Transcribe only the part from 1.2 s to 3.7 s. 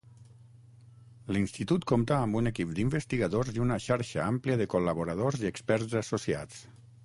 L'Institut compta amb un equip d'investigadors i